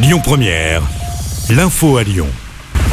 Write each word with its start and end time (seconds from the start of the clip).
Lyon 0.00 0.20
Première, 0.22 0.82
l'info 1.50 1.96
à 1.96 2.04
Lyon. 2.04 2.28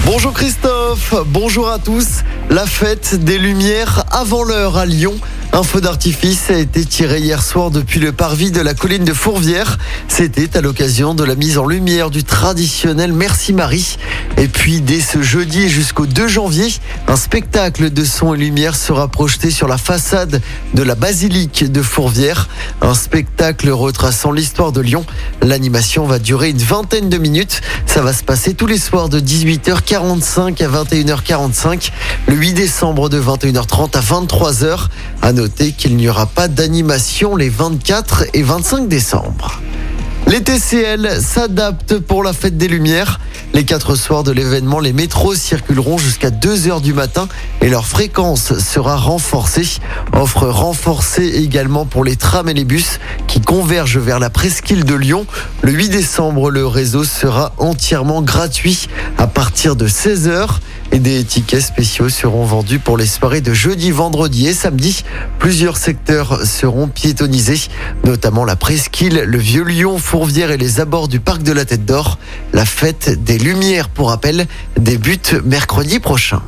Bonjour 0.07 0.33
Christophe, 0.33 1.13
bonjour 1.27 1.69
à 1.69 1.77
tous. 1.77 2.23
La 2.49 2.65
fête 2.65 3.23
des 3.23 3.37
Lumières 3.37 4.05
avant 4.09 4.43
l'heure 4.43 4.75
à 4.75 4.87
Lyon. 4.87 5.13
Un 5.55 5.63
feu 5.63 5.79
d'artifice 5.79 6.49
a 6.49 6.57
été 6.57 6.83
tiré 6.83 7.21
hier 7.21 7.41
soir 7.41 7.71
depuis 7.71 8.01
le 8.01 8.11
parvis 8.11 8.51
de 8.51 8.59
la 8.59 8.73
colline 8.73 9.05
de 9.05 9.13
Fourvière. 9.13 9.77
C'était 10.09 10.57
à 10.57 10.59
l'occasion 10.59 11.13
de 11.13 11.23
la 11.23 11.35
mise 11.35 11.57
en 11.57 11.65
lumière 11.65 12.09
du 12.09 12.25
traditionnel 12.25 13.13
Merci 13.13 13.53
Marie. 13.53 13.95
Et 14.35 14.49
puis 14.49 14.81
dès 14.81 14.99
ce 14.99 15.21
jeudi 15.21 15.69
jusqu'au 15.69 16.07
2 16.07 16.27
janvier, 16.27 16.67
un 17.07 17.15
spectacle 17.15 17.89
de 17.89 18.03
son 18.03 18.33
et 18.33 18.37
lumière 18.37 18.75
sera 18.75 19.07
projeté 19.07 19.49
sur 19.49 19.69
la 19.69 19.77
façade 19.77 20.41
de 20.73 20.83
la 20.83 20.95
basilique 20.95 21.71
de 21.71 21.81
Fourvière. 21.81 22.49
Un 22.81 22.93
spectacle 22.93 23.69
retraçant 23.69 24.33
l'histoire 24.33 24.73
de 24.73 24.81
Lyon. 24.81 25.05
L'animation 25.41 26.05
va 26.05 26.19
durer 26.19 26.49
une 26.49 26.57
vingtaine 26.57 27.07
de 27.07 27.17
minutes. 27.17 27.61
Ça 27.85 28.01
va 28.01 28.11
se 28.11 28.25
passer 28.25 28.55
tous 28.55 28.67
les 28.67 28.77
soirs 28.77 29.07
de 29.07 29.21
18h45 29.21 30.61
à 30.61 30.83
21h45, 30.83 31.91
le 32.27 32.35
8 32.35 32.53
décembre 32.55 33.07
de 33.07 33.21
21h30 33.21 33.95
à 33.95 34.01
23h. 34.01 34.87
À 35.21 35.31
qu'il 35.47 35.95
n'y 35.95 36.09
aura 36.09 36.25
pas 36.25 36.47
d'animation 36.47 37.35
les 37.35 37.49
24 37.49 38.25
et 38.33 38.43
25 38.43 38.87
décembre. 38.87 39.61
Les 40.27 40.41
TCL 40.41 41.21
s'adaptent 41.21 41.99
pour 41.99 42.23
la 42.23 42.33
fête 42.33 42.57
des 42.57 42.67
Lumières. 42.67 43.19
Les 43.53 43.63
quatre 43.63 43.95
soirs 43.95 44.23
de 44.23 44.31
l'événement, 44.31 44.79
les 44.79 44.91
métros 44.91 45.35
circuleront 45.35 45.99
jusqu'à 45.99 46.31
2 46.31 46.67
heures 46.67 46.81
du 46.81 46.93
matin 46.93 47.27
et 47.61 47.69
leur 47.69 47.85
fréquence 47.85 48.57
sera 48.57 48.97
renforcée. 48.97 49.79
Offre 50.13 50.47
renforcée 50.47 51.27
également 51.27 51.85
pour 51.85 52.03
les 52.03 52.15
trams 52.15 52.49
et 52.49 52.55
les 52.55 52.65
bus 52.65 52.99
qui 53.27 53.39
convergent 53.39 53.99
vers 53.99 54.19
la 54.19 54.31
presqu'île 54.31 54.83
de 54.83 54.95
Lyon. 54.95 55.27
Le 55.61 55.71
8 55.71 55.89
décembre, 55.89 56.49
le 56.49 56.65
réseau 56.65 57.03
sera 57.03 57.53
entièrement 57.59 58.23
gratuit 58.23 58.89
à 59.19 59.27
partir 59.27 59.75
de 59.75 59.87
16 59.87 60.27
heures 60.27 60.59
et 60.91 60.99
des 60.99 61.23
tickets 61.23 61.61
spéciaux 61.61 62.09
seront 62.09 62.45
vendus 62.45 62.79
pour 62.79 62.97
les 62.97 63.05
soirées 63.05 63.41
de 63.41 63.53
jeudi, 63.53 63.91
vendredi 63.91 64.47
et 64.47 64.53
samedi. 64.53 65.03
Plusieurs 65.39 65.77
secteurs 65.77 66.45
seront 66.45 66.87
piétonisés, 66.87 67.69
notamment 68.03 68.45
la 68.45 68.55
presqu'île, 68.55 69.23
le 69.25 69.37
Vieux-Lyon, 69.37 69.97
Fourvière 69.97 70.51
et 70.51 70.57
les 70.57 70.79
abords 70.79 71.07
du 71.07 71.19
parc 71.19 71.43
de 71.43 71.51
la 71.51 71.65
Tête 71.65 71.85
d'Or. 71.85 72.17
La 72.53 72.65
fête 72.65 73.23
des 73.23 73.37
Lumières, 73.37 73.89
pour 73.89 74.09
rappel, 74.09 74.47
débute 74.77 75.35
mercredi 75.43 75.99
prochain. 75.99 76.41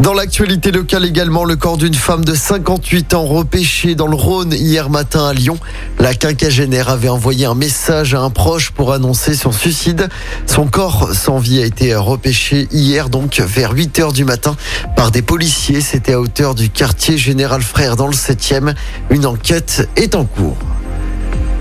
Dans 0.00 0.14
l'actualité 0.14 0.70
locale 0.70 1.04
également, 1.04 1.44
le 1.44 1.56
corps 1.56 1.76
d'une 1.76 1.92
femme 1.92 2.24
de 2.24 2.32
58 2.34 3.12
ans 3.12 3.26
repêchée 3.26 3.94
dans 3.94 4.06
le 4.06 4.16
Rhône 4.16 4.54
hier 4.54 4.88
matin 4.88 5.26
à 5.26 5.34
Lyon. 5.34 5.58
La 5.98 6.14
quinquagénaire 6.14 6.88
avait 6.88 7.10
envoyé 7.10 7.44
un 7.44 7.54
message 7.54 8.14
à 8.14 8.22
un 8.22 8.30
proche 8.30 8.70
pour 8.70 8.94
annoncer 8.94 9.34
son 9.34 9.52
suicide. 9.52 10.08
Son 10.46 10.66
corps 10.66 11.10
sans 11.12 11.36
vie 11.36 11.60
a 11.60 11.66
été 11.66 11.94
repêché 11.94 12.66
hier, 12.72 13.10
donc 13.10 13.40
vers 13.40 13.72
8 13.72 13.98
heures 13.98 14.14
du 14.14 14.24
matin, 14.24 14.56
par 14.96 15.10
des 15.10 15.20
policiers. 15.20 15.82
C'était 15.82 16.14
à 16.14 16.20
hauteur 16.20 16.54
du 16.54 16.70
quartier 16.70 17.18
Général 17.18 17.60
Frère 17.60 17.96
dans 17.96 18.06
le 18.06 18.14
7e. 18.14 18.74
Une 19.10 19.26
enquête 19.26 19.86
est 19.96 20.14
en 20.14 20.24
cours. 20.24 20.56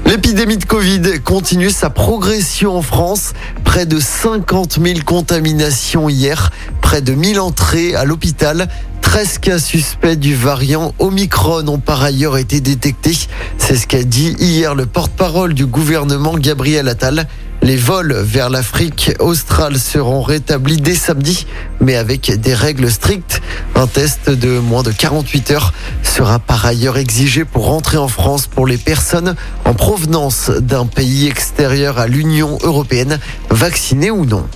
L'épidémie 0.10 0.58
de 0.58 0.66
Covid 0.66 1.22
continue 1.24 1.70
sa 1.70 1.92
progression 1.92 2.76
en 2.76 2.82
France. 2.82 3.34
Près 3.64 3.86
de 3.86 4.00
50 4.00 4.80
000 4.84 5.02
contaminations 5.06 6.10
hier, 6.10 6.50
près 6.82 7.04
de 7.04 7.14
1000 7.14 7.40
entrées 7.40 7.94
à 7.94 8.06
l'hôpital. 8.06 8.70
13 9.04 9.38
cas 9.38 9.60
suspects 9.60 10.16
du 10.16 10.34
variant 10.34 10.96
Omicron 10.98 11.68
ont 11.68 11.78
par 11.78 12.02
ailleurs 12.02 12.38
été 12.38 12.60
détectés. 12.60 13.20
C'est 13.60 13.76
ce 13.76 13.86
qu'a 13.86 14.02
dit 14.02 14.36
hier 14.40 14.74
le 14.74 14.88
porte-parole 14.88 15.54
du 15.54 15.68
gouvernement 15.68 16.40
Gabriel 16.40 16.88
Attal. 16.88 17.28
Les 17.62 17.76
vols 17.76 18.14
vers 18.14 18.50
l'Afrique 18.50 19.12
australe 19.20 19.78
seront 19.78 20.22
rétablis 20.22 20.78
dès 20.78 20.96
samedi, 20.96 21.46
mais 21.82 21.96
avec 21.96 22.40
des 22.40 22.54
règles 22.54 22.90
strictes. 22.90 23.42
Un 23.76 23.86
test 23.86 24.30
de 24.30 24.60
moins 24.60 24.82
de 24.82 24.92
48 24.92 25.52
heures 25.52 25.74
sera 26.02 26.40
par 26.40 26.66
ailleurs 26.66 26.98
exigé 26.98 27.44
pour 27.44 27.66
rentrer 27.66 27.98
en 27.98 28.08
France 28.08 28.48
pour 28.48 28.66
les 28.66 28.78
personnes 28.78 29.36
en 29.66 29.74
provenance 29.74 30.50
d'un 30.50 30.86
pays 30.86 31.28
extérieur 31.28 32.00
à 32.00 32.08
l'Union 32.08 32.58
européenne, 32.64 33.20
vaccinées 33.50 34.12
ou 34.12 34.26
non. 34.26 34.48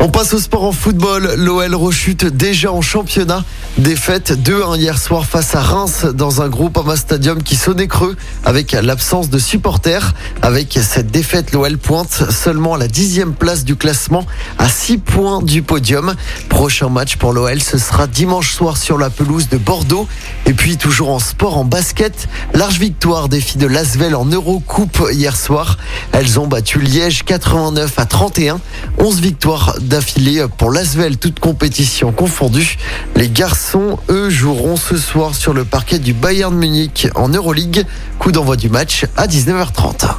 On 0.00 0.08
passe 0.08 0.34
au 0.34 0.38
sport 0.38 0.64
en 0.64 0.72
football. 0.72 1.34
L'OL 1.36 1.74
rechute 1.74 2.24
déjà 2.24 2.70
en 2.70 2.82
championnat. 2.82 3.44
Défaite 3.78 4.32
2-1 4.32 4.78
hier 4.78 4.96
soir 4.96 5.26
face 5.26 5.54
à 5.54 5.60
Reims 5.60 6.06
dans 6.06 6.40
un 6.40 6.48
groupe 6.48 6.78
Ama 6.78 6.96
Stadium 6.96 7.42
qui 7.42 7.56
sonnait 7.56 7.88
creux 7.88 8.16
avec 8.42 8.72
l'absence 8.72 9.28
de 9.28 9.38
supporters. 9.38 10.14
Avec 10.40 10.78
cette 10.80 11.10
défaite, 11.10 11.52
l'OL 11.52 11.76
pointe 11.76 12.24
seulement 12.30 12.72
à 12.72 12.78
la 12.78 12.88
dixième 12.88 13.34
place 13.34 13.64
du 13.64 13.76
classement 13.76 14.24
à 14.56 14.70
6 14.70 14.96
points 14.96 15.42
du 15.42 15.60
podium. 15.60 16.14
Prochain 16.48 16.88
match 16.88 17.16
pour 17.16 17.34
l'OL, 17.34 17.60
ce 17.60 17.76
sera 17.76 18.06
dimanche 18.06 18.54
soir 18.54 18.78
sur 18.78 18.96
la 18.96 19.10
pelouse 19.10 19.50
de 19.50 19.58
Bordeaux. 19.58 20.08
Et 20.46 20.54
puis 20.54 20.78
toujours 20.78 21.10
en 21.10 21.18
sport, 21.18 21.58
en 21.58 21.64
basket, 21.64 22.28
large 22.54 22.78
victoire 22.78 23.28
des 23.28 23.42
filles 23.42 23.60
de 23.60 23.66
Lasvel 23.66 24.14
en 24.14 24.24
Eurocoupe 24.24 25.06
hier 25.12 25.36
soir. 25.36 25.76
Elles 26.12 26.40
ont 26.40 26.46
battu 26.46 26.80
Liège 26.80 27.24
89 27.24 27.98
à 27.98 28.06
31. 28.06 28.58
11 28.96 29.20
victoires 29.20 29.74
d'affilée 29.82 30.46
pour 30.56 30.70
l'Asvel, 30.70 31.18
toute 31.18 31.40
compétition 31.40 32.10
confondue. 32.10 32.78
Les 33.16 33.28
garçons, 33.28 33.65
eux, 34.08 34.30
joueront 34.30 34.76
ce 34.76 34.96
soir 34.96 35.34
sur 35.34 35.52
le 35.52 35.64
parquet 35.64 35.98
du 35.98 36.12
Bayern 36.12 36.54
Munich 36.54 37.08
en 37.14 37.28
Euroleague. 37.28 37.84
Coup 38.18 38.32
d'envoi 38.32 38.56
du 38.56 38.68
match 38.68 39.04
à 39.16 39.26
19h30. 39.26 40.10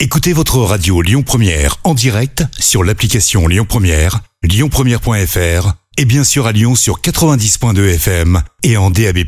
Écoutez 0.00 0.32
votre 0.32 0.58
radio 0.58 1.00
Lyon 1.00 1.22
Première 1.22 1.76
en 1.84 1.94
direct 1.94 2.44
sur 2.58 2.84
l'application 2.84 3.48
Lyon 3.48 3.66
Première, 3.66 4.20
lyonpremière.fr 4.42 5.72
et 5.98 6.04
bien 6.04 6.24
sûr 6.24 6.46
à 6.46 6.52
Lyon 6.52 6.74
sur 6.74 7.00
90.2 7.00 7.94
FM 7.94 8.42
et 8.62 8.76
en 8.76 8.90
DAB+. 8.90 9.18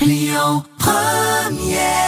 Lyon 0.00 0.64
Première 0.78 2.07